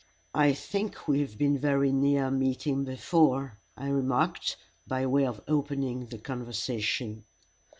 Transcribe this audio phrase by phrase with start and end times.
[0.33, 6.07] "I think we have been very near meeting before," I remarked, by way of opening
[6.07, 7.23] the conversation.